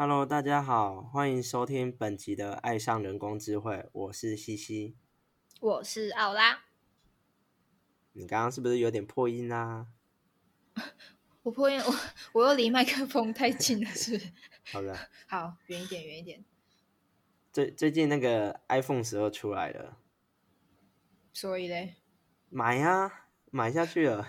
[0.00, 4.96] Hello，大家好，欢迎收听本集的《爱上人工智慧》，我是西西。
[5.60, 6.62] 我是奥拉。
[8.12, 9.88] 你刚刚是不是有点破音啊？
[11.42, 11.94] 我破音，我
[12.32, 14.32] 我又离麦克风太近了，是不是？
[14.72, 14.96] 好的，
[15.26, 16.44] 好，远一点，远一点。
[17.52, 19.98] 最最近那个 iPhone 十二出来了，
[21.32, 21.96] 所以嘞，
[22.50, 24.24] 买呀、买下去了。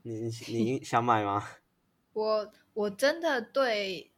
[0.00, 1.46] 你你 想买吗？
[2.14, 4.13] 我我真的对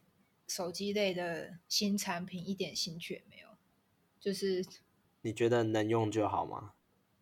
[0.46, 3.48] 手机类的新产品一点兴趣也没有，
[4.20, 4.64] 就是
[5.22, 6.72] 你觉得能用就好吗？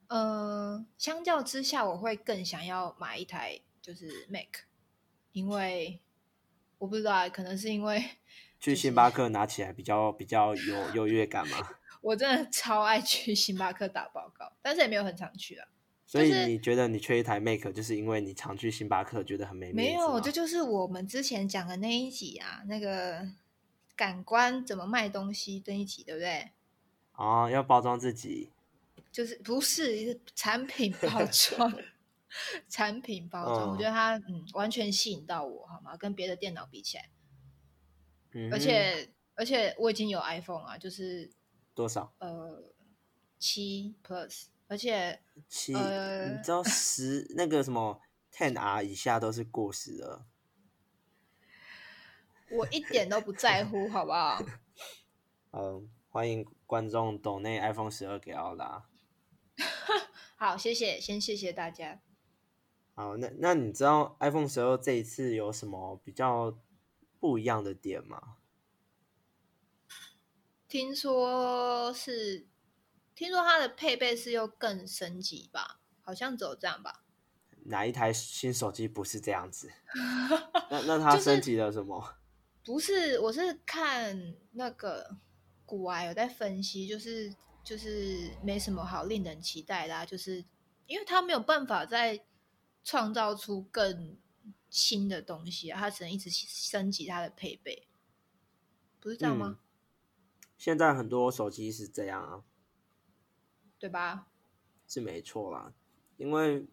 [0.09, 4.65] 呃，相较之下，我会更想要买一台就是 Mac，
[5.33, 6.01] 因为
[6.79, 8.05] 我不知道啊，可能是因为
[8.61, 11.59] 去星巴克拿起来比较比较有优越感嘛。
[12.03, 15.67] 我真的超爱去星巴克打报告，但是也没有很常去啊。
[16.15, 23.27] 所以你觉得你缺一台 Mac，就是因为你常去星巴克，觉得很没没有，吗这就是我们之前讲的那一集啊，那个
[23.97, 26.51] 感官怎么卖东西那一集，对不对？
[27.17, 28.51] 哦，要包装自己。
[29.11, 31.73] 就是不是是产品包装，
[32.69, 35.97] 产品包装，我嗯觉得它嗯完全吸引到我，好吗？
[35.97, 37.09] 跟别的电脑比起来，
[38.33, 41.31] 嗯，而且而且我已经有 iPhone 啊，就是
[41.75, 42.13] 多少？
[42.19, 42.61] 呃
[43.39, 48.01] 七 Plus，而且七，呃你知道十那个什么
[48.33, 50.27] Ten R 以下都是过时的。
[52.51, 54.43] 我一点都不在乎，好不好？
[55.53, 58.87] 嗯，欢迎观众懂内 iPhone 十二给奥拉。
[60.37, 62.01] 好，谢谢，先谢谢大家。
[62.95, 66.57] 好，那那你知道 iPhone 十二这一次有什么比较
[67.19, 68.37] 不一样的点吗？
[70.69, 72.47] 听说是，
[73.15, 75.81] 听说它的配备是又更升级吧？
[76.03, 77.05] 好像只有这样吧？
[77.67, 79.71] 哪一台新手机不是这样子？
[80.71, 82.17] 那那 它升级了什么？
[82.65, 85.17] 不是，我是看那个
[85.65, 90.45] 古玩有在分析，就是就是没什么好令人期待的、啊，就是
[90.87, 92.25] 因为它没有办法再
[92.83, 94.19] 创造出更
[94.69, 97.87] 新的东西啊，它只能一直升级它的配备，
[99.01, 99.59] 不是这样吗？
[99.59, 99.59] 嗯
[100.57, 102.43] 现在很多手机是这样啊，
[103.85, 104.27] 对吧？
[104.89, 105.75] 是没错啦。
[106.17, 106.67] 因为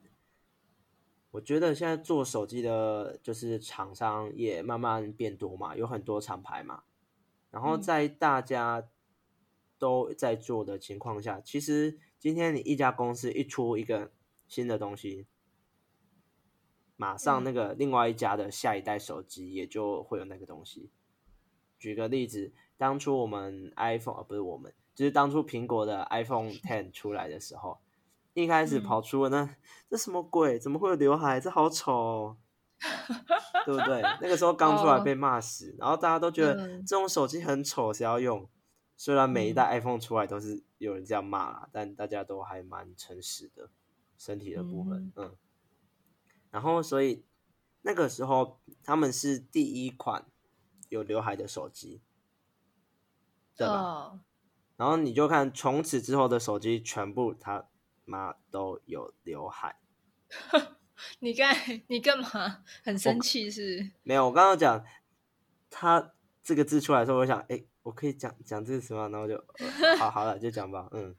[1.32, 6.84] 我觉得现在做手机的，就是厂商也慢慢变多嘛，有很多厂牌嘛。
[7.50, 8.88] 然后嗯在大家
[9.78, 14.14] 都在做的情况下，其实今天你一家公司一出一个
[14.48, 15.28] 新的东西，
[16.96, 20.90] 马上嗯那个另外一家的下一代手机也就会有那个东西。
[21.78, 27.80] 举个例子，当初我们 iPhone 啊，不是我们，就是当初苹果的 iPhone Ten 出来的时候，
[28.34, 29.56] 一开始嗯跑出了那、
[29.90, 30.60] 这什么鬼？
[30.60, 31.40] 怎么会有刘海？
[31.40, 32.38] 这好丑、哦，
[33.66, 34.02] 对不对？
[34.22, 38.48] 那个时候刚出来哦被骂死，然后大家都觉得嗯这种手机很丑，谁要用？
[38.96, 43.70] 虽然每一代 iPhone 出来都是有人这样骂啦，但大家都还蛮诚实的，
[44.18, 45.36] 身体的部分，嗯。
[46.52, 47.26] 然后所以
[47.82, 50.26] 那个时候他们是第一款
[50.90, 52.02] 有刘海的手机，
[53.56, 53.74] 对吧？
[53.74, 54.20] 哦，
[54.82, 57.68] 然后你就看从此之后的手机全部他
[58.04, 59.76] 妈都有刘海。
[61.20, 61.56] 你干
[61.86, 62.64] 你干嘛？
[62.84, 64.84] 很生气是没有，我刚刚讲
[65.70, 69.08] 他这个字出来的时候，我想，哎，我可以讲讲这个词吗？
[69.10, 71.16] 然后就、呃好好了，就讲吧，嗯，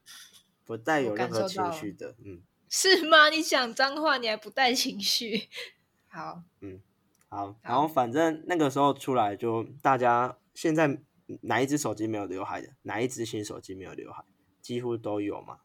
[0.65, 3.29] 不带有任何情绪的，嗯，是 是吗？
[3.31, 5.49] 你讲脏话你还不带情绪？
[6.11, 6.81] 好，嗯
[7.29, 7.55] 好。
[7.63, 10.99] 然后反正那个时候出来，就大家现在
[11.43, 14.25] 哪一只手机没有刘海的，哪一只新手机没有刘海，
[14.61, 15.61] 几乎都有嘛。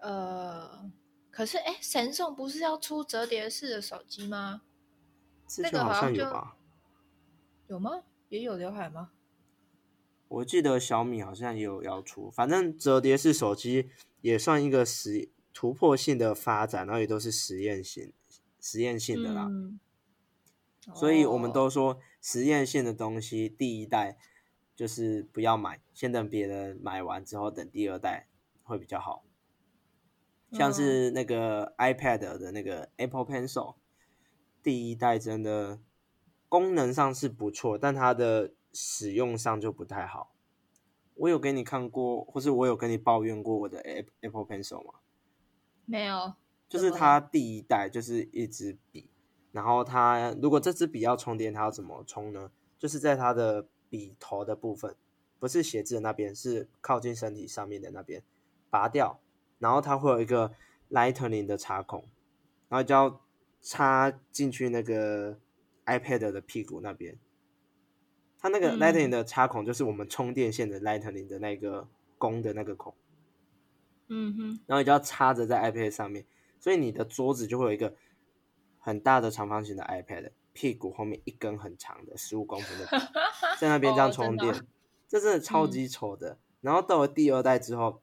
[0.00, 0.90] 呃，
[1.30, 4.62] 可是哎，神送不是要出折叠式的手机吗？
[5.58, 6.56] 那个好像有吧？
[7.66, 8.02] 有吗？
[8.28, 9.10] 也有刘海吗？
[10.28, 18.12] 我记得小米好像也有要出，反正折叠式手机也算一个实突破性的发展，然后也都是实验性、
[18.60, 19.46] 实验性的啦。
[19.50, 19.80] 嗯
[20.94, 24.16] 所以我们哦都说实验性的东西，第一代
[24.74, 28.28] 就是不要买，先等别人买完之后，等第二代
[28.62, 29.24] 会比较好。
[30.52, 33.74] 像嗯是那个 iPad 的那个 Apple Pencil，
[34.62, 35.78] 第一代真的
[36.48, 40.34] 功能上是不错，但它的使用上就不太好。
[41.16, 45.00] 我有给你看过，或是我有跟你抱怨过我的 App- Apple Pencil 吗？
[45.84, 46.34] 没有，
[46.68, 49.07] 就是它第一代就是一支笔，
[49.52, 52.50] 然后它如果这支笔要充电，它要怎么充呢？
[52.78, 54.94] 就是在它的笔头的部分，
[55.38, 58.22] 不是写字的那边，是靠近身体上面的那边
[58.70, 59.20] 拔掉，
[59.58, 60.52] 然后它会有一个
[60.90, 62.08] Lightning 的插孔，
[62.68, 63.20] 然后就要
[63.60, 65.38] 插进去那个
[65.86, 67.18] iPad 的屁股那边，
[68.38, 68.78] 它那个嗯。
[68.78, 72.94] Lightning 的插孔就是我们充电线的 Lightning 的那个弓的那个孔，
[74.08, 76.24] 嗯哼，然后你就要插着在 iPad 上面，
[76.60, 77.92] 所以你的桌子就会有一个
[78.78, 82.86] 很大的长方形的 iPad，屁股后面一根很长的十五公分的，
[83.60, 84.66] 在那边这样哦真的充电，
[85.06, 86.38] 这真的超嗯级丑的。
[86.60, 88.02] 然后到了第二代之后，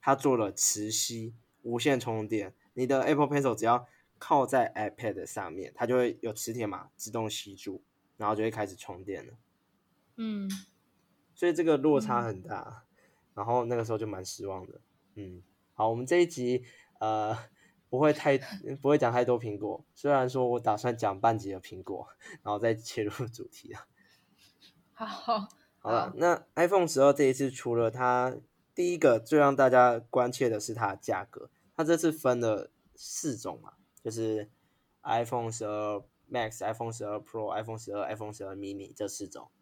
[0.00, 3.86] 它做了磁吸无线充电，你的 Apple Pencil 只要
[4.18, 7.82] 靠在 iPad 上面，它就会有磁铁嘛自动吸住，
[8.16, 9.32] 然后就会开始充电了。
[10.16, 10.50] 嗯，
[11.34, 12.84] 所以这个落差嗯很大，
[13.34, 14.80] 然后那个时候就蛮失望的。
[15.14, 15.42] 嗯，
[15.72, 16.64] 好，我们这一集
[17.00, 17.36] 呃
[17.94, 18.36] 不会太
[18.82, 22.08] 不会讲太多苹果，虽然说我打算讲半集的苹果，
[22.42, 23.86] 然后再切入主题啊。
[24.92, 25.48] 好，
[25.78, 28.36] 好了，那 iPhone 十二这一次除了它
[28.74, 34.50] 第一个最让大家关切的是它的价格，它这次分了四种嘛，就是
[35.04, 39.52] iPhone 十二 Max、iPhone 十二 Pro、iPhone 十二、iPhone 十二 mini 这四种，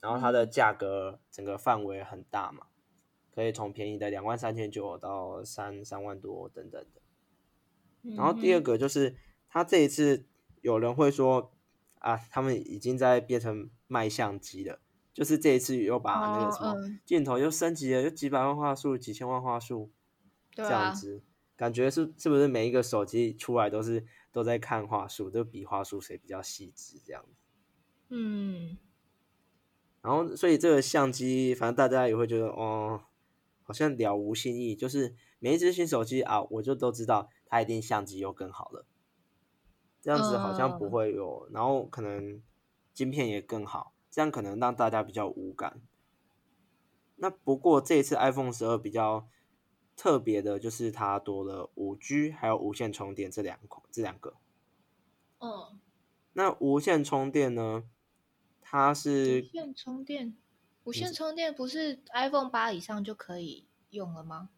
[0.00, 2.66] 然后它的价格整个范围很大嘛，
[3.34, 7.00] 可以从便宜的两万三千九到三三万多等等的。
[8.16, 9.16] 然后第二个就是，
[9.48, 10.26] 他这一次
[10.60, 11.52] 有人会说
[11.98, 14.80] 啊，他们已经在变成卖相机了，
[15.12, 17.00] 就是这一次又把那个哦什么嗯。
[17.04, 19.90] 镜头又升级了，就几百万画素、几千万画素
[20.52, 21.22] 这样子，
[21.56, 27.34] 感觉是是不是每一个手机出来都是都在看画素，都比画素谁比较细致这样子。
[28.10, 28.76] 嗯，
[30.02, 33.00] 然后所以这个相机，反正大家也会觉得哦，
[33.62, 38.84] 好像了无新意，就是每一只新手机啊，我就都知道它一定相机又更好了，
[40.00, 42.42] 这样子好像不嗯会有，然后可能
[42.92, 45.80] 晶片也更好，这样可能让大家比较无感。
[47.14, 49.28] 那不过这一次 iPhone 十二比较
[49.94, 54.34] 特别的就是它多了五 G 还有无线充电这两款这两个。
[55.38, 55.78] 嗯，
[56.32, 57.84] 那无线充电呢，
[58.60, 60.36] 它是无是线充电，
[60.82, 64.50] 无线充电不是 iPhone 八以上就可以用了吗？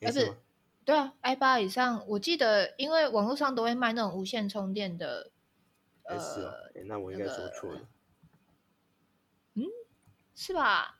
[0.00, 0.38] 呃不是
[0.88, 5.30] 对啊，i 八以上，我记得，因为网络上都会卖那种无线充电的，
[6.04, 7.86] 诶是哦呃，诶那我应该说错了。
[9.52, 9.64] 嗯
[10.34, 10.98] 是吧？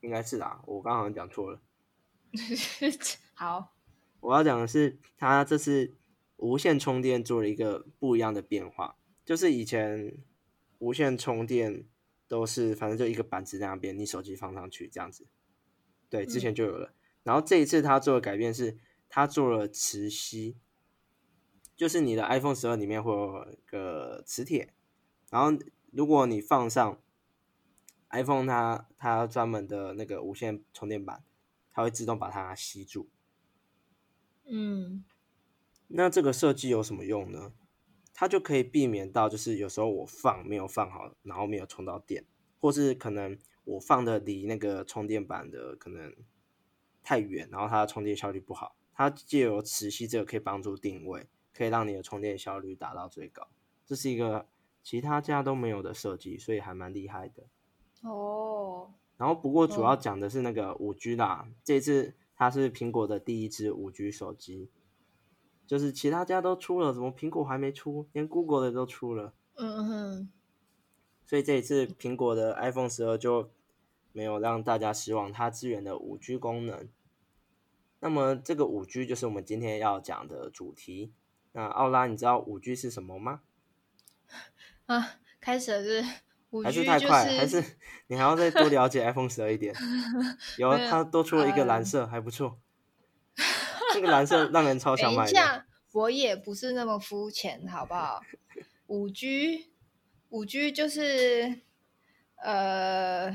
[0.00, 1.60] 应该是啦，我刚好像讲错了。
[3.36, 3.74] 好，
[4.20, 5.92] 我要讲的是，它这次
[6.38, 10.16] 无线充电做了一个不一样的变化，就是以前
[10.78, 11.84] 无线充电
[12.26, 15.26] 都是反正就一个板子在那边，你手机放上去这样子。
[16.08, 16.94] 对，之前就有了。
[17.24, 18.78] 然后这一次它做的改变是，
[19.14, 20.56] 它做了磁吸，
[21.76, 24.72] 就是你的 iPhone 十二里面会有个磁铁，
[25.28, 26.98] 然后如果你放上
[28.08, 31.22] iPhone 它它专门的那个无线充电板，
[31.70, 33.10] 它会自动把它吸住。
[34.46, 35.04] 嗯
[35.88, 37.52] 那这个设计有什么用呢？
[38.14, 42.24] 它就可以避免到，就是有时候我放没有放好，然后没有充到电，
[42.58, 46.16] 或是可能我放的离那个充电板的可能
[47.02, 48.74] 太远，然后它的充电效率不好。
[48.94, 53.48] 它借由磁吸这个可以帮助定位，可以让你的充电效率达到最高。
[53.86, 54.46] 这是一个
[54.82, 57.44] 其他家都没有的设计，所以还蛮厉害的。
[58.02, 64.68] 哦，然后不过主要哦讲的是那个五 G 啦，这次它是苹果的第一支五 G 手机，
[65.66, 68.06] 就是其他家都出了，怎么苹果还没出？
[68.12, 70.32] 连 Google 的都出了，嗯哼，
[71.24, 73.50] 所以这一次苹果的 iPhone 十二就
[74.12, 76.88] 没有让大家失望，它支援的五 G 功能。
[78.02, 81.12] 那么这个五 G 就是我们今天要讲的主题。
[81.52, 83.42] 那奥拉，你知道五 G 是什么吗？
[84.86, 86.04] 啊，开始了是
[86.50, 87.24] 五 G 还是太快？
[87.36, 87.62] 还是
[88.08, 89.72] 你还要再多了解 iPhone 十二一点？
[90.58, 92.58] 有，它多出了一个蓝呃色，还不错。
[93.94, 95.30] 这个蓝色让人超想等买的。
[95.30, 98.20] 一下，我也不是那么肤浅，好不好？
[98.88, 99.70] 五 G，
[100.30, 101.60] 五 G 就是
[102.34, 103.30] 呃，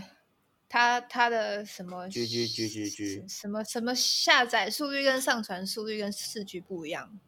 [0.70, 7.20] 它它的什么 G G G G G 什么什么下载速率跟上传速率跟四 G 不一样，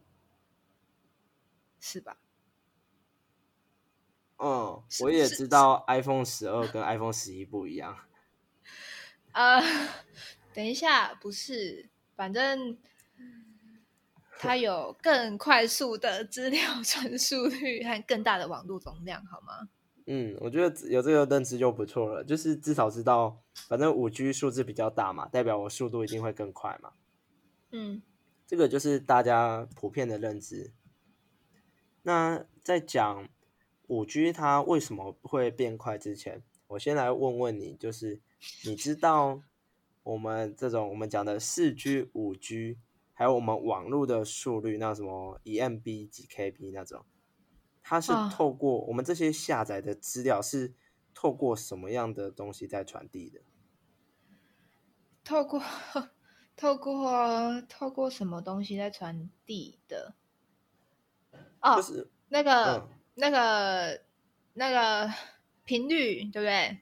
[1.80, 2.18] 是吧？
[4.42, 7.98] 嗯，我也知道 iPhone 十二跟 iPhone 十一不一样。
[9.32, 9.60] 呃
[10.54, 12.76] 等一下，不是，反正
[14.38, 19.68] 它有更快速的资料传输率和更大的网络容量，好吗？
[20.06, 26.92] 嗯，我觉得有这个认知就不错了，就是至少知道，反正五 G 数字比较大嘛，代表我速度一定会更快嘛。
[27.70, 28.02] 嗯
[28.46, 30.72] 这个就是大家普遍的认知。
[32.02, 33.28] 那在讲
[33.86, 38.20] 五 G 它为什么会变快之前，我先来问问你，就是
[38.64, 39.40] 你知道
[40.02, 42.78] 我们这种我们讲的四 G、五 G，
[43.12, 47.04] 还有我们网络的速率，那什么 eMB 几 KB 那种，
[47.90, 50.72] 它是啊透过我们这些下载的资料是
[51.12, 53.40] 透过什么样的东西在传递的？
[55.24, 55.60] 透过
[56.54, 60.14] 透过透过什么东西在传递的？
[61.60, 64.02] 哦，就是那个、嗯那个
[64.54, 65.12] 那个
[65.64, 66.78] 频率，对不对？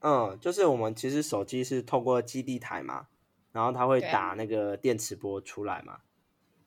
[0.00, 3.06] 嗯，就是我们其实手机是透过基地台嘛，
[3.52, 6.00] 然后它会打那个电磁波出来嘛，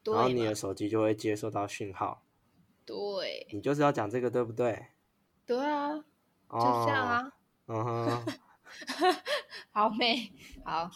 [0.06, 2.24] 然后你的手机就会接收到讯号。
[2.86, 4.88] 对你就是要讲这个对不对？
[5.46, 5.98] 对啊，
[6.50, 7.32] 就哦，这样啊。
[7.68, 8.26] 嗯哼，
[9.72, 10.32] 好美，
[10.66, 10.90] 好，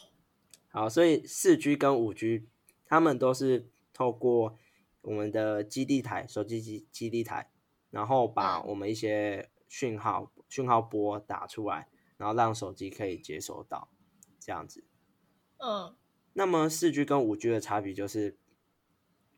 [0.70, 2.48] 好，所以四 G 跟五 G，
[2.86, 4.58] 他们都是透过
[5.02, 7.50] 我们的基地台、手机基基地台，
[7.92, 11.88] 然后把嗯我们一些讯号讯号波打出来，
[12.18, 13.90] 然后让手机可以接收到，
[14.40, 14.84] 这样子。
[15.58, 15.96] 嗯
[16.34, 18.38] 那么四 G 跟五 G 的差别就是，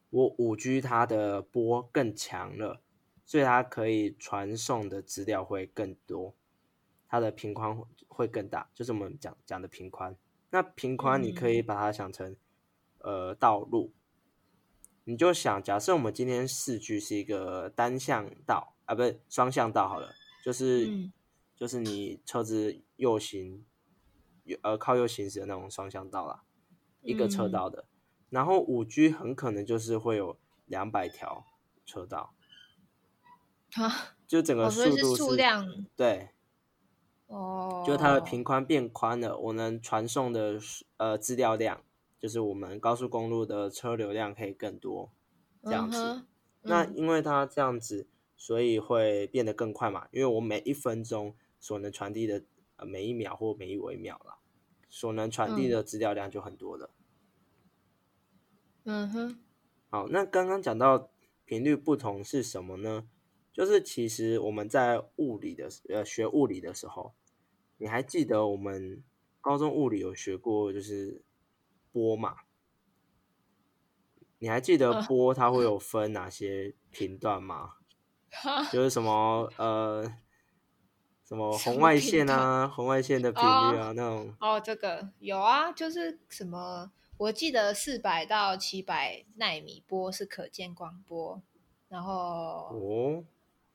[0.09, 2.81] 我五 G 它的波更强了，
[3.25, 6.33] 所以它可以传送的资料会更多，
[7.07, 10.15] 它的频宽会会更大，就是我们讲讲的频宽。
[10.49, 12.35] 那频宽你可以把它想成，
[12.99, 13.91] 呃，道路，
[15.03, 21.11] 你就想，假设我们今天四 G 是一个单向道啊，不是双向道好了，就是、嗯
[21.57, 23.65] 就是你车子右行，
[24.61, 26.43] 呃靠右行驶的那种双向道啦，
[27.01, 27.85] 一个车嗯道的。
[28.29, 31.45] 然后五 G 很可能就是会有两百条
[31.85, 32.33] 车道，
[33.75, 36.29] 啊，就整个速度是数量对，
[37.27, 40.59] 哦，就它的频宽变宽了，我能传送的
[40.97, 41.83] 呃资料量，
[42.19, 45.11] 就是我们高速公路的车流量可以更多，
[45.63, 46.25] 这样子。
[46.63, 50.07] 那嗯因为它这样子，所以会变得更快嘛。
[50.11, 52.43] 因为我每一分钟所能传递的
[52.75, 54.37] 呃每一秒或每一微秒啦，
[54.89, 56.89] 所能传递嗯的资料量就很多了。
[56.91, 56.96] 嗯
[59.11, 59.39] 哼，
[59.89, 61.09] 好，那刚刚讲到
[61.43, 63.07] 频率不同是什么呢？
[63.51, 67.15] 就是其实我们在物理的呃学物理的时候，
[67.77, 69.03] 你还记得我们
[69.41, 71.23] 高中物理有学过就是
[71.91, 72.37] 波嘛？
[74.39, 77.73] 你还记得呃波它会有分哪些频段吗？
[78.29, 80.03] 哈就是什么呃
[81.23, 91.41] 什么红外线啊，红外线的频率啊，那种哦，这个有啊，就是什么，我记得四百到七百纳米波是可见光波，
[91.89, 92.13] 然后
[92.71, 93.25] 哦，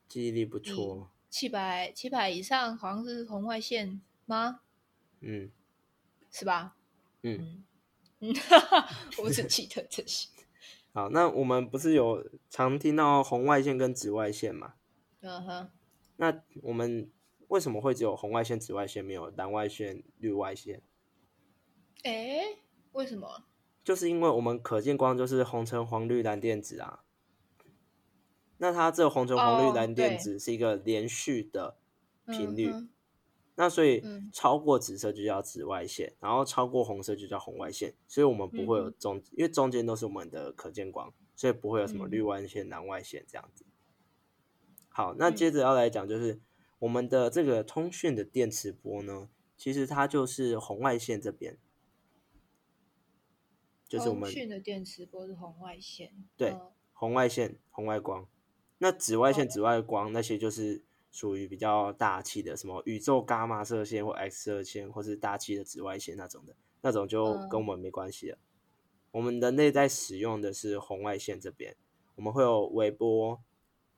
[0.07, 4.61] 记忆力不错，七百七百以上好像是红外线吗？
[5.19, 5.51] 嗯
[6.31, 6.75] 是吧？
[7.21, 7.63] 嗯。
[8.19, 8.33] 嗯，
[9.21, 10.29] 我只 记得这些。
[10.93, 14.75] 好，那我们不是有常听到红外线跟紫外线嘛？
[15.19, 15.69] 嗯哼，
[16.15, 17.11] 那我们
[17.49, 20.81] 为什么会只有红外线、紫外线，没有蓝外线、绿外线？
[22.03, 22.57] 哎，
[22.93, 23.43] 为什么？
[23.83, 27.03] 就是因为我们可见光就是红橙黄绿蓝靛紫啊。
[28.57, 31.75] 那它这个红橙黄绿哦蓝靛对紫是一个连续的
[32.27, 32.89] 频率，嗯
[33.55, 43.65] 那所以嗯超过紫色就叫紫外线，然后超过红色就叫红外线，所以我们不会有嗯中，因为中间都是我们的可见光，所以不会有什么嗯绿外线、蓝外线这样子。
[44.87, 46.39] 好，那嗯接着要来讲就是
[46.79, 51.57] 我们的这个通讯的电磁波呢，其实它就是红外线这边，
[53.87, 56.61] 就是我们通讯的电磁波是红外线，对嗯
[56.93, 58.27] 红外线、红外光。
[58.77, 68.37] 那紫外线、哦紫外光那些就是属于比较大气的，什么宇宙伽马射线或 X 射线，或是大气的紫外线那种的，那种就嗯跟我们没关系了。
[69.11, 71.75] 我们人类在使用的是红外线这边，
[72.15, 73.41] 我们会有微波，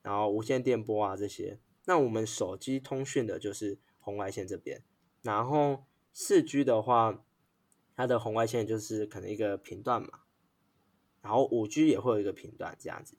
[0.02, 1.60] 然后无线电波啊这些。
[1.86, 4.84] 那我们手机通讯的就是红外线这边，
[5.22, 7.25] 然后四 G 的话，
[7.96, 10.22] 它的红外线就是可能一个频段嘛，
[11.22, 13.18] 然后五 G 也会有一个频段这样子，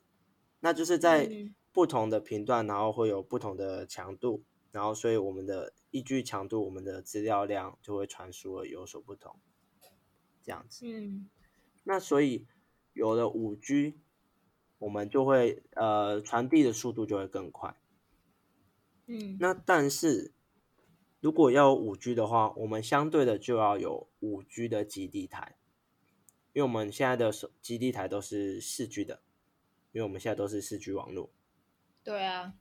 [0.61, 9.38] 那就是在嗯不同的频段，然后会有不同的强度，然后所以我们的依据强度，我们的资料量就会传输的有所不同，
[10.42, 10.87] 这样子。
[10.87, 11.28] 嗯
[11.85, 12.47] 那所以
[12.95, 14.00] 有了五 G，
[14.78, 17.76] 我们就会呃传递的速度就会更快。
[19.06, 20.33] 嗯，那但是
[21.20, 25.56] 如果要五 G 的话，我们相对的就要有五 G 的基地台，
[26.52, 29.23] 因为我们现在的手基地台都是四 G 的，
[29.92, 31.30] 因为我们现在都是四 G 网络，
[32.04, 32.54] 对啊，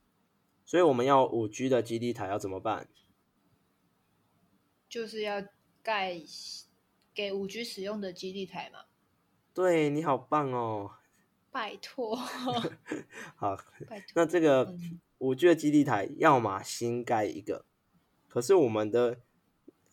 [0.65, 2.87] 所以我们要五 G 的基地台要怎么办？
[4.87, 5.43] 就是要
[5.83, 6.19] 盖
[7.13, 8.85] 给五 G 使用的基地台嘛。
[9.53, 10.91] 对你好棒哦！
[11.51, 12.15] 拜托，
[13.35, 13.57] 好，
[13.87, 14.07] 拜托。
[14.15, 17.65] 那这个嗯五 G 的基地台要么新盖一个，
[18.35, 19.21] 可是我们的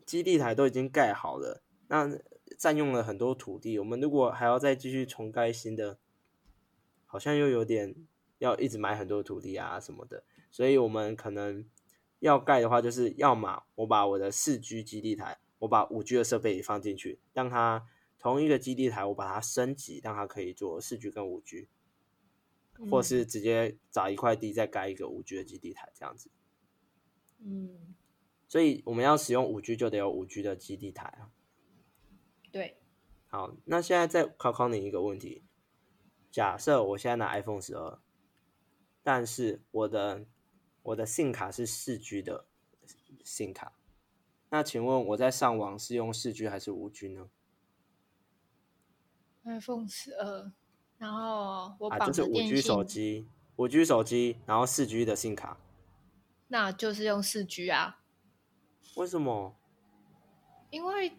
[0.04, 2.18] 基地台都已经盖好了，那
[2.58, 5.96] 占用了很多土地，我们如果还要再继续重盖新的，
[7.06, 7.94] 好像又有点
[8.38, 11.64] 要一直买很多土地啊什么的，所以我们可能
[12.18, 17.86] 要盖的话，就是要么我把我的四 G 基地台，我把五 G 的设备也放进去，让它
[18.18, 21.68] 同一个基地台，我把它升级，让它可以做四 G 跟五 G，
[22.90, 26.28] 或是直接找一块地再盖一个五 G 的基地台，这样子。
[27.44, 27.96] 嗯，
[28.52, 31.32] 所以我们要使用五 G 就得有五 G 的基地台啊。
[32.50, 32.76] 对。
[33.28, 35.42] 好，那现在再考考你一个问题：
[36.30, 37.98] 假设我现在拿 iPhone 十二，
[39.02, 40.26] 但是我的
[40.82, 42.44] 我的 SIM 卡是四 G 的
[43.24, 43.72] SIM 卡，
[44.50, 47.30] 那请问我在上网是用四 G 还是五 G 呢
[49.46, 50.52] ？iPhone 十二，
[50.98, 55.58] 然后我啊，就是五 G 手机，五 G 手机，然后四 G 的 SIM 卡，
[56.48, 58.00] 那就是用四 G 啊？
[58.96, 59.54] 为什么？
[60.70, 61.12] 因为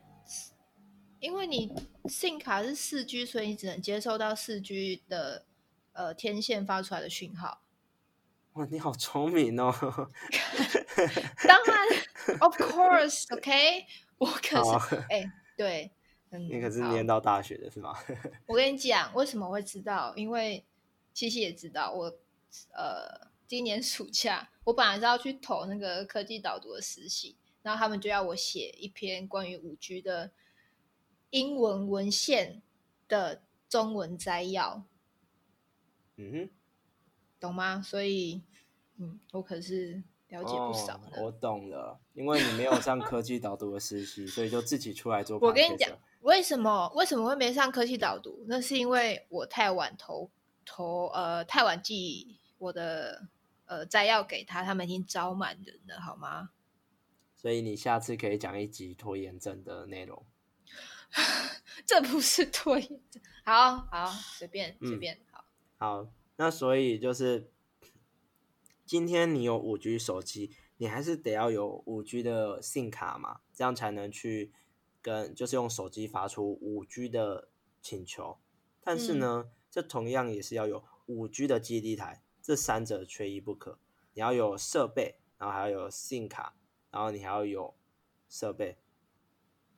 [1.19, 1.71] 因为你
[2.05, 5.45] SIM 卡是四 G，所以你只能接收到四 G 的
[5.93, 7.61] 呃天线发出来的讯号。
[8.53, 9.71] 哇，你好聪明哦！
[11.47, 13.85] 当然，Of course，OK，
[14.19, 15.91] 我可是哎，对，
[16.29, 17.95] 你可是念到大学的是吗？
[18.45, 20.13] 我跟你讲，为什么会知道？
[20.15, 20.63] 因为
[21.13, 22.13] 七七也知道，我
[22.73, 30.31] 呃，今年暑假我本来是要去投那个科技导读的实习，然后他们就要我写一篇关于五 G 的
[31.31, 32.61] 英文文献
[33.07, 34.85] 的中文摘要。
[36.17, 36.49] 嗯哼。
[37.39, 37.81] 懂吗？
[37.81, 38.41] 所以，
[38.95, 41.21] 嗯，我可是了解不少的。
[41.21, 45.37] 我懂了，因为你没有上科技导读的实习，所以就自己出来做。
[45.39, 45.91] 我跟你讲，
[46.21, 48.45] 为什么为什么会没上科技导读？
[48.47, 50.31] 那是因为我太晚投
[50.63, 53.27] 投呃太晚寄我的
[53.65, 56.51] 呃摘要给他，他们已经招满人了，好吗？
[57.43, 60.25] 所以你下次可以讲一集拖延症的内容。
[61.85, 65.43] 这不是拖延症，好好随便随便好
[65.77, 66.07] 好。
[66.37, 67.51] 那所以就是，
[68.85, 74.53] 今天你有五 G 手机，你还是得要有五 G 的 SIM 卡嘛，这样才能去
[75.01, 77.49] 跟就是用手机发出五 G 的
[77.81, 78.39] 请求。
[78.81, 83.77] 但是呢，这同样也是要有五 G 的基地台，这三者缺一不可。
[84.13, 86.55] 你要有设备，然后还要有 SIM 卡，
[86.93, 87.75] 然后你还要有
[88.29, 88.77] 设备。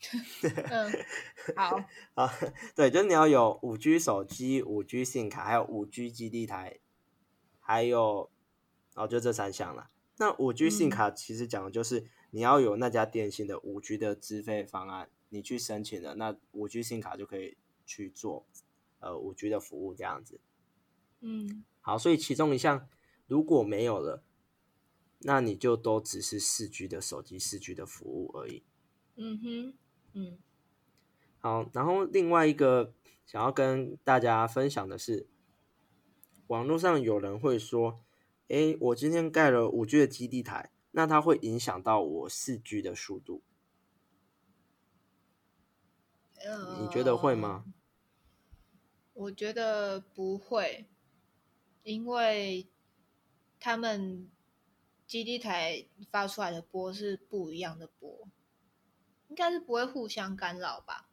[0.43, 0.91] 嗯，
[1.55, 1.81] 好，
[2.13, 2.29] 啊，
[2.75, 6.79] 对，就是你要有五 G 手机、五 G 信卡，还有五 G 基地台，
[7.61, 8.29] 还有，
[8.93, 9.89] 哦，就这三项了。
[10.17, 18.45] 那五 G 信卡其实讲的就是你要有那家电信的五 G 的资费方案，你去申请了，那五 G 信卡就可以去做
[18.99, 20.41] 呃五 G 的服务这样子。
[21.21, 22.87] 嗯，好，所以其中一项
[23.27, 24.21] 如果没有了，
[25.19, 28.63] 那你就都只是四 G 的手机、四 G 的服务而已。
[29.15, 29.73] 嗯哼。
[30.17, 30.37] 嗯，
[31.39, 32.93] 好，然后另外一个
[33.25, 35.27] 想要跟大家分享的是，
[36.47, 37.99] 网络上有人会说，
[38.47, 43.43] 诶，我今天盖了五 G 的基地台，那它会影响到我四 G 的速度？
[46.79, 47.65] 你觉得会吗？
[49.13, 50.85] 我觉得不会，
[51.83, 52.69] 因为
[53.59, 54.29] 他们
[55.07, 58.27] 基地台发出来的波是不一样的波。
[59.27, 61.09] 应该是不会互相干扰吧？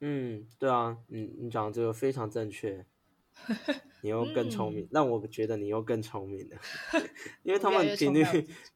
[0.00, 2.86] 嗯，对啊，你你讲这个非常正确，
[4.02, 6.56] 你又更聪明，让我觉得你又更聪明了，
[7.42, 8.24] 因为他们频率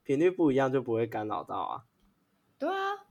[0.02, 1.84] 频率不一样，就不会干扰到啊。
[2.58, 3.06] 对啊，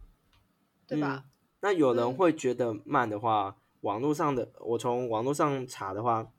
[0.86, 1.26] 对吧？
[1.62, 6.32] 那有人会觉得慢的话，网络上的我从网络上查的话，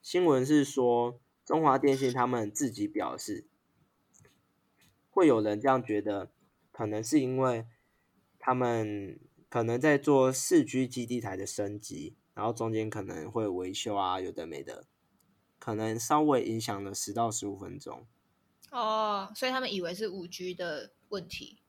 [0.00, 3.48] 新闻是说中华电信他们自己表示，
[5.12, 6.32] 会有人这样觉得，
[6.72, 7.68] 可能是因为。
[8.44, 14.84] 他们可能在做四 G 基地台的升级，然后中间可能会维修啊，有的没的，
[15.60, 18.04] 可能稍微影响了十到十五分钟。
[18.72, 21.60] 哦，所以他们以为是五 G 的问题，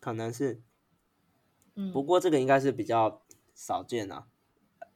[0.00, 0.62] 可能是。
[1.74, 3.22] 嗯，不过这个应该是比较
[3.54, 4.28] 少见啊，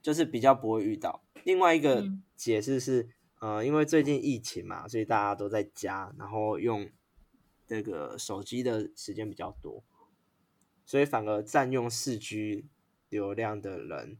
[0.01, 1.23] 就是比较不会遇到。
[1.43, 2.03] 另外一个
[2.35, 3.09] 解释是，
[3.41, 6.89] 呃，因为最近疫情嘛，所以大家都在家，然后用
[7.65, 9.83] 这个手机的时间比较多。
[10.85, 12.67] 所以反而占用四 G
[13.09, 14.17] 流量的人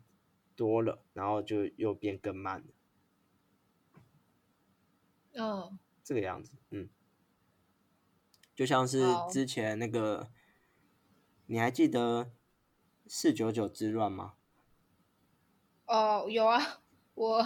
[0.56, 2.64] 多了，然后就又变更慢
[5.34, 5.44] 了。
[5.44, 6.90] 哦，这个样子，嗯，
[8.56, 10.32] 就像是之前那个，
[11.48, 12.32] 你还记得
[13.08, 14.36] 四九九之乱吗？
[15.86, 16.82] 哦，有啊，
[17.16, 17.46] 我，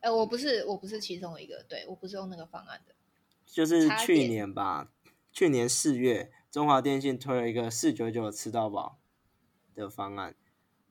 [0.00, 2.94] 哎，我不是，我不是其中一个，对我不是用那个方案的，
[3.44, 4.92] 就是去年吧，
[5.36, 6.32] 去年四月。
[6.48, 8.98] 中华电信推了一个四九九吃到饱
[9.74, 10.34] 的方案，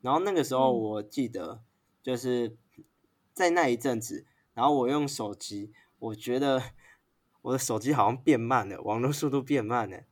[0.00, 1.64] 然后那个时候我记得
[2.00, 2.56] 就是
[3.32, 6.62] 在那一阵子，然后我用手机，我觉得
[7.42, 10.04] 我的手机好像变慢了，网络速度变慢了，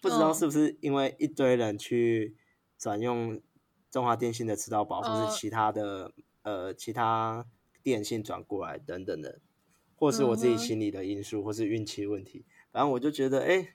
[0.00, 2.36] 不知道嗯是不是因为一堆人去
[2.78, 3.42] 转用
[3.90, 7.44] 中华电信的吃到饱，或哦是其他的呃其他
[7.82, 9.40] 电信转过来等等的，
[9.96, 12.44] 或是我自己心理的因素，或是运气问题，
[12.78, 13.74] 反正我就觉得，哎，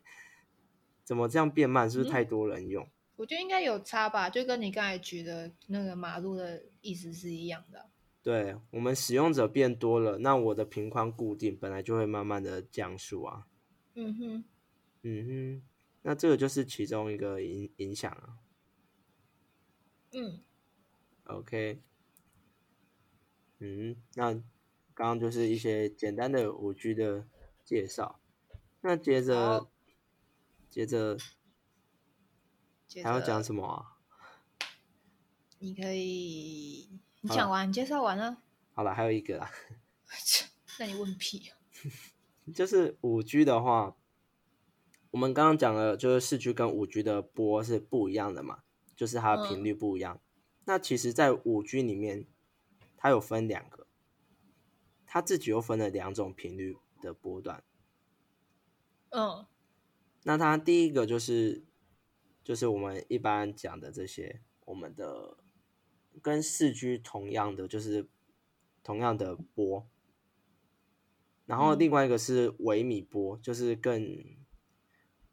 [1.04, 1.92] 怎么这样变慢？
[1.92, 2.88] 是不是嗯太多人用？
[3.18, 7.89] 我觉得应该有差吧，就跟你刚才举的那个马路的意思是一样的。
[8.22, 13.46] 对我们使用者变多了，那我的频宽固定，本来就会慢慢的降速啊。
[13.96, 14.44] 嗯哼，
[15.02, 15.63] 嗯哼，
[16.04, 18.39] 那这个就是其中一个影影响啊。
[20.13, 20.39] 嗯
[21.26, 21.82] OK，
[23.60, 24.32] 嗯，那
[24.94, 27.28] 刚刚就是一些简单的五 G 的
[27.66, 28.22] 介绍，
[28.86, 29.69] 那接着
[30.69, 31.17] 接着
[33.02, 33.98] 还要讲什么啊？
[35.60, 38.43] 你可以，你讲完，你介绍完了，
[38.74, 39.50] 好了，还有一个啦，
[40.80, 41.58] 那你问屁啊？
[42.54, 43.96] 就是五 G 的话，
[45.12, 48.63] 我们刚刚讲了，就是四 G 跟五 G 的波是不一样的嘛，
[48.98, 50.19] 就是它的频嗯率不一样。
[50.65, 52.28] 那其实，在五 G 里面，
[52.98, 53.88] 它有分两个，
[55.06, 57.63] 它自己又分了两种频率的波段。
[59.13, 59.45] 嗯
[60.23, 61.63] 那它第一个就是，
[62.43, 65.38] 就是我们一般讲的这些，我们的
[66.21, 68.08] 跟四 G 同样的，就是
[68.84, 69.88] 同样的波。
[71.45, 74.23] 然后嗯另外一个是微米波，就是更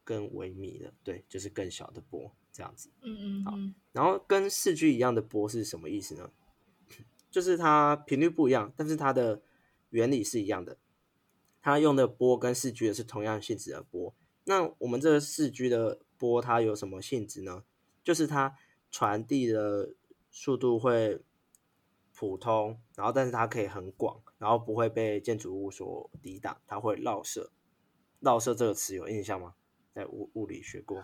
[0.03, 2.91] 更微米的，对，就是更小的波这样子。
[3.03, 3.53] 嗯嗯好
[3.93, 6.33] 然后跟四 G 一样的波是什么意思呢？
[7.31, 9.41] 就是它频率不一样，但是它的
[9.91, 10.77] 原理是一样的。
[11.61, 14.15] 它用的波跟四 G 的是同样性质的波。
[14.45, 17.65] 那我们这个四 G 的波它有什么性质呢？
[18.03, 18.57] 就是它
[18.91, 19.95] 传递的
[20.31, 21.23] 速度会
[22.15, 27.53] 普通，然后但是它可以很广，然后不会被建筑物所抵挡，它会绕射。
[28.21, 29.55] 绕射这个词有印象吗？
[29.95, 31.03] 在物物理学过。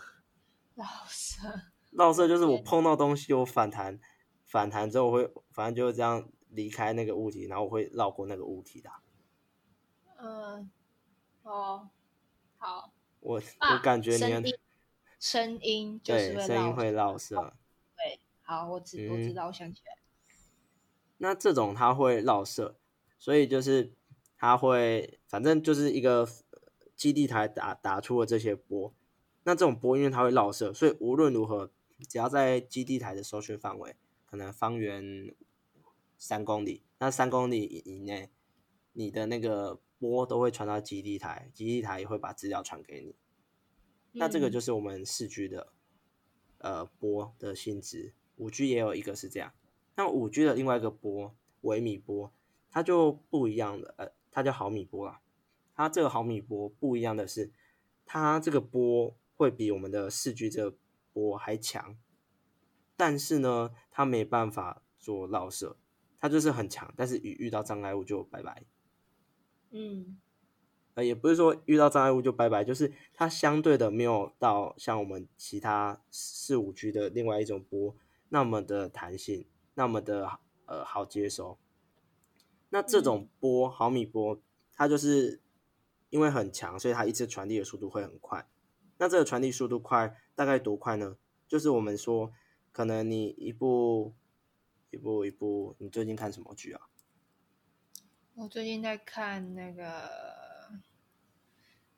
[0.75, 1.41] 绕射，
[1.93, 3.99] 绕射就是我碰到东西，我反弹，
[4.45, 9.01] 反弹之后我会，反正就是这样离开那个物体，然后我会绕过那个物体的啊。
[10.19, 10.71] 嗯，
[11.43, 11.89] 哦，
[12.59, 14.59] 好，我、啊我感觉你很声音
[15.19, 17.55] 声音就是对声音会绕射，
[17.97, 19.23] 对，好，我知我嗯。
[19.23, 19.99] 知道，我想起来，
[21.19, 22.77] 那这种它会绕射，
[23.19, 23.93] 所以就是
[24.37, 26.29] 它会，反正就是一个
[26.95, 28.95] 基地台打打出了这些波，
[29.45, 31.71] 那这种波因为它会绕射，所以无论如何，
[32.09, 35.35] 只要在基地台的搜寻范围，可能方圆
[36.19, 38.31] 三公里，那三公里以以内，
[38.93, 43.15] 你的那个波都会传到基地台，基地台也会把资料传给你。
[44.13, 45.73] 那这个嗯就是我们四 G 的
[46.59, 49.53] 呃波的性质，五 G 也有一个是这样。
[49.95, 52.33] 那五 G 的另外一个波微米波，
[52.71, 55.21] 它就不一样的，呃，它叫毫米波啦。
[55.75, 57.53] 它这个毫米波不一样的是，
[58.05, 60.77] 它这个波会比我们的四 G 这个
[61.13, 61.99] 波还强，
[62.97, 65.77] 但是呢，它没办法做绕射，
[66.19, 68.65] 它就是很强，但是一遇到障碍物就拜拜。
[69.71, 70.19] 嗯
[70.95, 77.95] 呃，也不是说遇到障碍物就拜拜，就是它相对的没有到像我们其他四五 G 的另外一种波
[78.31, 81.59] 那么的弹性，那么的呃好接收。
[82.71, 84.41] 那这种波、毫米波，
[84.75, 85.41] 它就是
[86.09, 88.49] 因为很强，所以它一次传递的速度会很快。
[88.97, 91.19] 那这个传递速度快，大概多快呢？
[91.47, 92.33] 就是我们说，
[92.73, 94.15] 可能你一部
[94.91, 96.89] 一部一部，你最近看什么剧啊？
[98.39, 100.71] 我最近在看那个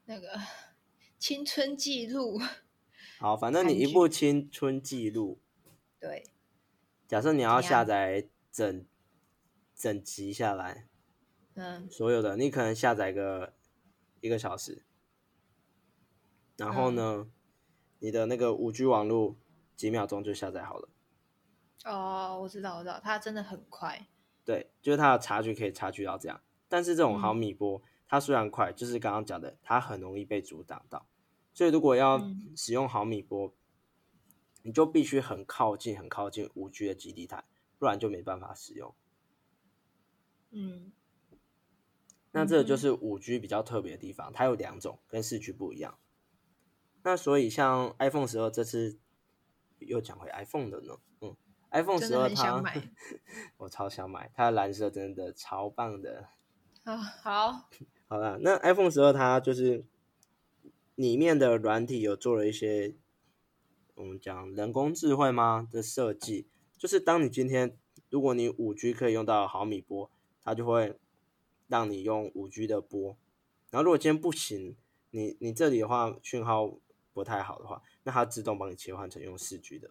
[0.04, 0.38] 那个
[1.18, 2.40] 青春记录，
[3.18, 5.40] 好，反正你一部青春记录，
[5.98, 6.30] 对，
[7.08, 8.86] 假设你要下载整
[9.74, 10.86] 整集下来，
[11.54, 13.52] 嗯所有的你可能下载个
[14.20, 14.84] 一个小时，
[16.56, 17.28] 然后呢，
[17.98, 19.36] 你的那个五 G 网络
[19.74, 20.88] 几秒钟就下载好了。
[21.84, 24.06] 哦，我知道我知道，它真的很快，
[24.48, 26.40] 对，就是它的差距可以差距到这样。
[26.70, 31.06] 但是这种嗯毫米波，它虽然快，就是刚刚讲的，它很容易被阻挡到。
[31.52, 33.54] 所以如果要嗯使用毫米波，
[34.62, 37.44] 你就必须很靠近、很靠近五 G 的基地台，
[37.78, 38.94] 不然就没办法使用。
[40.48, 40.92] 嗯
[42.30, 45.98] 那这个就是五 G 比较特别的地方，它有两种，跟四 G 不一样。
[47.02, 48.98] 那所以像 iPhone 十二这次
[49.80, 51.36] 又讲回 iPhone 的呢，嗯
[51.70, 52.62] ，iPhone 十二它
[53.58, 56.28] 我超想买，它的蓝色真的超棒的。
[56.84, 57.68] 啊，好，
[58.08, 59.84] 好啦，那 iPhone 十二它就是
[60.94, 62.94] 里面的软体有做了一些
[63.94, 65.68] 我们讲人工智慧吗？
[65.70, 67.76] 的设计，就是当你今天
[68.10, 70.10] 如果你五 G 可以用到毫米波，
[70.42, 70.96] 它就会
[71.66, 73.16] 让你用五 G 的波，
[73.70, 74.76] 然后如果今天不行，
[75.10, 76.72] 你你这里的话讯号
[77.12, 79.90] 不太好的话，那它自动帮你切换成用四 G 的，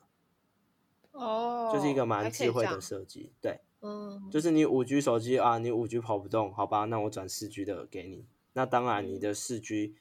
[1.18, 3.34] 哦，就是一个蛮智慧的设计。
[3.42, 8.26] 对，嗯，就是你五 G 手机啊，你五 G 跑不动，好吧，那我转四 G 的给你。
[8.54, 9.96] 那当然，你的四 G，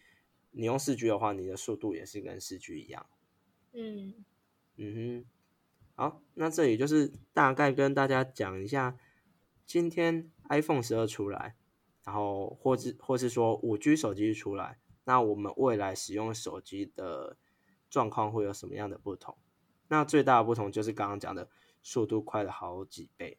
[0.52, 3.06] 你用四 G 的话，你的速度也是跟四 G 一样。
[3.72, 4.14] 嗯
[4.76, 5.24] 嗯哼，
[5.94, 8.96] 好，那这里就是大概跟大家讲一下，
[9.66, 11.56] 今天 iPhone 十二出来，
[12.04, 17.36] 然后或是或是说五 G 手机出来，那我们未来使用手机的
[17.90, 19.36] 状况会有什么样的不同？
[19.88, 21.48] 那最大的不同就是刚刚讲的
[21.82, 23.38] 速度快了好几倍。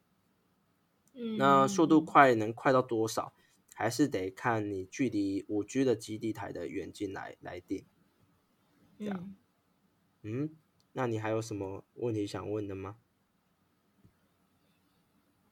[1.14, 3.32] 嗯，那速度快能快到多少，
[3.74, 7.84] 还是得看你距离五 G 的基地台的远近来来定。
[8.98, 9.34] 这样
[10.22, 10.56] 嗯，嗯，
[10.92, 12.96] 那你还有什么问题想问的吗？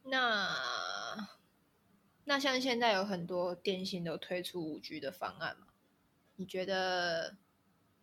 [0.05, 1.29] 那
[2.25, 5.67] 那像现在有很多电信都推出五 G 的方案嘛？
[6.37, 7.37] 你觉得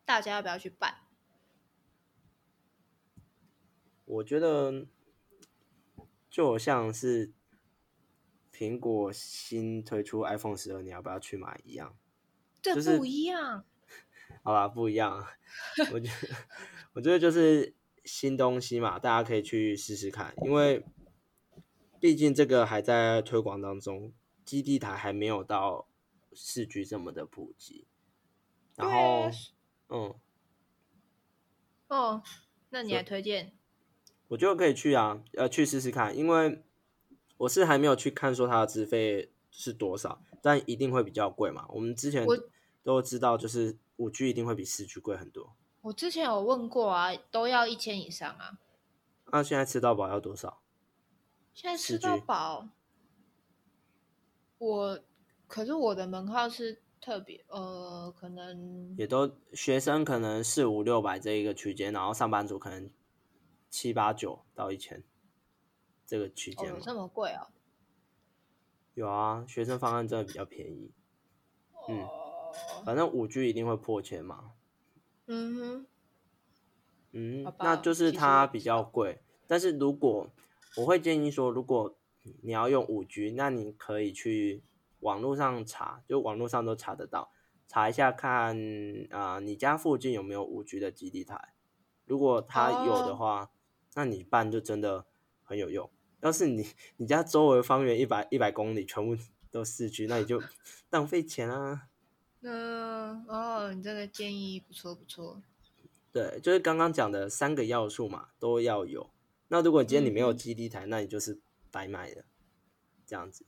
[0.06, 0.96] 大家要不要去办？
[4.14, 4.86] 我觉得
[6.30, 7.32] 就像是
[8.52, 11.98] 苹果新推出 iPhone 十二，你要不要去买一样？
[12.62, 13.66] 这就是不一样。
[14.44, 15.26] 好吧，不一样。
[15.92, 16.38] 我觉得，
[16.94, 17.74] 我觉得就是
[18.06, 20.86] 新东西嘛，大家可以去试试看，因为
[22.00, 24.14] 毕竟这个还在推广当中，
[24.46, 25.88] 基地台还没有到
[26.34, 27.88] 四 G 这么的普及。
[28.76, 29.32] 然对后啊，
[29.90, 30.16] 嗯，
[31.88, 32.24] 哦，
[32.70, 33.54] 那你还推荐？
[34.34, 36.64] 我觉得可以去啊，呃，去试试看，因为
[37.38, 41.68] 我是还没有去看说它的资费是多少，但一定会比较贵嘛。
[41.70, 42.36] 我们之前我
[42.84, 45.56] 都知道，就是五 G 一定会比四 G 贵很多。
[45.82, 48.58] 我之前有问过啊，都要一千以上啊。
[49.32, 50.64] 那、现在吃到饱要多少？
[51.54, 52.70] 现在吃到饱，
[54.58, 55.00] 我
[55.48, 62.90] 可是我的门号是特别呃，可能也都学生可能四五六百这一个区间，然后上班族可能
[63.74, 65.04] 七八九到一千
[66.06, 66.78] 这个区哦间嘛。
[66.78, 67.48] 有这么贵哦。
[68.94, 70.92] 有啊，学生方案真的比较便宜，
[71.90, 72.54] 嗯哦，
[72.86, 74.52] 反正五 G 一定会破千嘛。
[75.26, 75.88] 嗯哼，
[77.14, 80.30] 嗯那就是它比较贵，但是如果
[80.78, 81.98] 我会建议说，如果
[82.44, 84.62] 你要用五 G，那你可以去
[85.00, 87.32] 网络上查，就网络上都查得到，
[87.68, 88.56] 查一下看
[89.10, 91.56] 啊、呃你家附近有没有五 G 的基地台，
[92.06, 93.52] 如果它有的哦话，
[93.96, 95.06] 那你办就真的
[95.44, 95.90] 很有用。
[96.22, 96.66] 要是你
[96.98, 100.42] 你家周围方圆一百一百公里全部都市区那你就
[100.90, 101.90] 浪费钱啊。
[102.42, 105.42] 嗯，哦，你这个建议不错不错。
[106.12, 109.10] 对，就是刚刚讲的三个要素嘛，都要有。
[109.48, 111.40] 那如果今天你没有嗯基地台，那你就是
[111.72, 112.26] 白买的，
[113.06, 113.46] 这样子。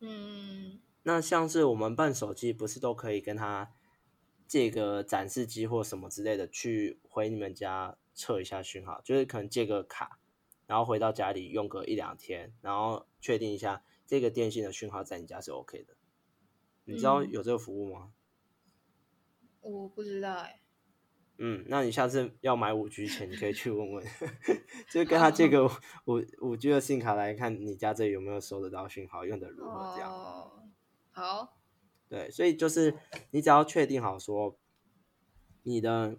[0.00, 3.72] 嗯，那像是我们办手机，不是都可以跟他
[4.46, 10.18] 借个展示机或什么之类的，去回你们家测一下讯号，就是可能借个卡，
[10.66, 15.94] 然后回到家里用个一两天，然后确定一下这个电信的讯号在你家是 OK 的。
[16.84, 18.12] 你知道嗯有这个服务吗？
[19.60, 20.60] 我不知道哎、
[21.36, 24.04] 嗯，那你下次要买五 G 前，你可以去问问，
[24.90, 25.66] 就是跟他借个
[26.06, 30.12] 五五 G 的 SIM 卡来看你家这里有没有收得到讯号，用的如何这样。
[30.12, 30.68] 哦，
[31.10, 31.58] 好，
[32.08, 32.96] 对，所以就是
[33.30, 34.58] 你只要确定好说
[35.62, 36.18] 你的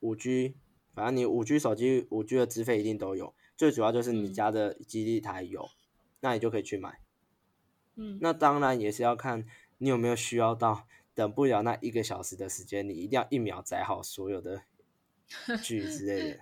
[0.00, 0.56] 五 G，
[0.94, 5.68] 反正你五 G 手机五 G 的资费一定都有，最主要就是你嗯家的基地台有，
[6.20, 7.00] 那你就可以去买。
[7.96, 9.44] 嗯，那当然也是要看
[9.78, 14.62] 你有没有需要到等不了那一个小时的时间，你一定要一秒载好所有的
[15.62, 16.40] 剧之类的。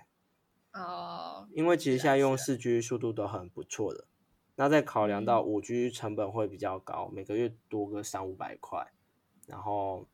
[0.79, 4.07] 哦，因为其实现在用四 G 速度都很不错的，
[4.55, 8.91] 那再考量到嗯五 G 成本会比较高，每个月多个三五百块，
[9.45, 10.07] 然后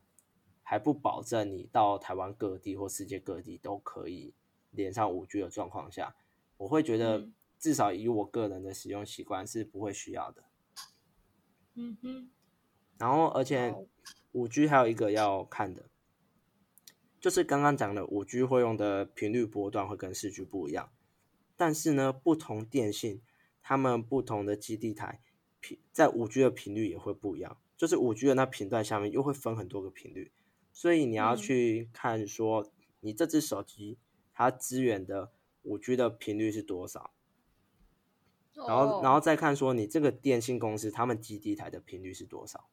[0.70, 4.36] 还不保证你到台湾各地或世界各地都可以
[4.70, 6.16] 连上五 G 的状况下，
[6.58, 7.34] 我会觉得嗯。
[7.58, 10.46] 至少以我个人的使用习惯是不会需要的。
[11.74, 12.30] 嗯哼，
[12.98, 13.84] 然后而且好。
[14.32, 15.90] 五 G 还有一个要看的，
[17.20, 20.90] 就是刚刚讲的五 G 会用的频率波段会跟四 G 不一样，
[21.58, 23.22] 但是呢，不同电信
[23.62, 25.20] 他们不同的基地台
[25.60, 30.32] 频在五 G 的频率也会不一样，就是五 G 的那频段下面又会分很多个频率，
[30.72, 33.98] 所以你要嗯去看说你这只手机
[34.34, 35.32] 它支援的
[35.64, 37.12] 五 G 的频率是多少。
[38.68, 42.70] 然后，然后哦再看说你这个电信公司他们基地台的频率是多少，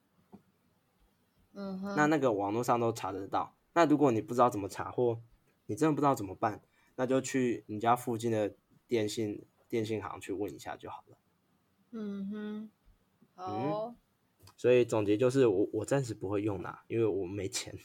[1.52, 3.54] 嗯哼，那那个网络上都查得到。
[3.72, 5.20] 那如果你不知道怎么查，或
[5.66, 6.60] 你真的不知道怎么办，
[6.96, 8.56] 那就去你家附近的
[8.88, 11.16] 电信电信行去问一下就好了。
[11.92, 12.70] 嗯哼，
[13.34, 13.94] 好，
[14.56, 17.78] 所以总结就是我我暂时不会用啦，因为我没钱，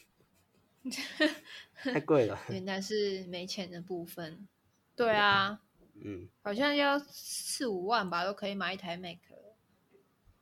[1.75, 2.39] 太贵了。
[2.49, 4.47] 原来是没钱的部分。
[4.95, 5.61] 对啊，
[5.95, 9.17] 嗯，好像要四五万吧，都可以买一台 Mac。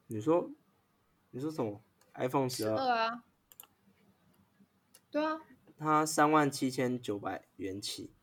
[0.08, 0.52] 你说
[1.32, 1.82] 你说什么
[2.14, 3.24] ？iPhone 十二二，啊，
[5.10, 5.40] 对啊，
[5.78, 8.14] 它三万七千九百元起，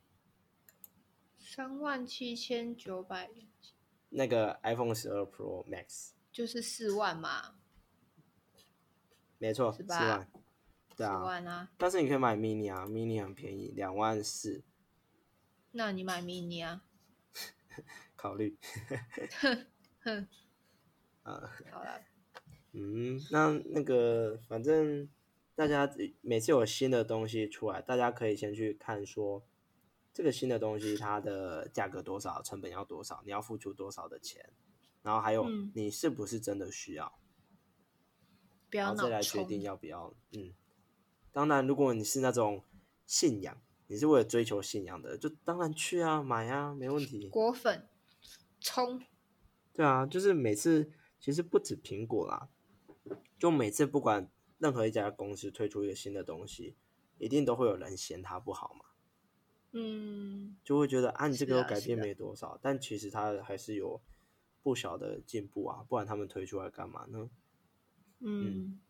[1.38, 3.72] 三万七千九百元起，
[4.10, 7.55] 那个 iPhone 十二 Pro Max 就是四万嘛，
[9.38, 10.29] 没错，四是吧万，
[10.96, 11.22] 对四啊。
[11.25, 11.70] 万啊。
[11.77, 14.62] 但是你可以买 mini 啊，mini 很便宜，两万四，
[15.72, 16.83] 那你买 mini 啊？
[18.16, 18.57] 考虑。
[20.03, 20.29] 哼，
[21.22, 22.01] 啊， 好了，
[22.72, 25.09] 嗯，那那个反正
[25.55, 25.90] 大家
[26.22, 29.44] 每次有新的东西出来，大家可以先去看说
[30.14, 34.49] 这个新的东西它的价格多少，成本要多少，你要付出多少的钱，
[35.03, 37.18] 然后还有嗯你是不是真的需要，
[38.70, 39.44] 不要然后再来决。
[39.44, 40.14] 定要不要。
[40.33, 40.52] 嗯，
[41.33, 42.62] 当然，如果你是那种
[43.07, 47.29] 信仰，你是为了追求信仰的，就当然去啊，买啊，没问题。
[47.29, 47.88] 果粉
[48.61, 49.02] 冲，
[49.72, 52.48] 对啊，就是每次其实不止苹果啦，
[53.38, 56.76] 就每次不管任何一家公司推出一个新的东西，
[57.18, 58.87] 一定都会有人嫌它不好嘛，
[59.72, 64.00] 嗯，就会觉得啊，你这个改变没多少，但其实它还是有
[64.62, 67.31] 不小的进步啊，不然他们推出来干嘛呢？
[68.20, 68.81] 嗯，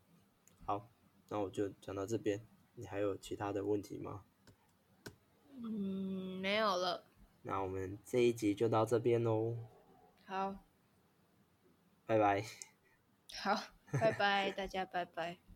[0.65, 0.89] 好，
[1.29, 4.23] 那我就讲到这边，你还有其他的问题吗？
[5.63, 7.05] 嗯，没有了。
[7.43, 9.57] 那我们这一集就到这边喽，
[10.25, 10.55] 好，
[12.05, 12.43] 拜拜。
[13.33, 15.46] 好，拜拜，大家拜拜。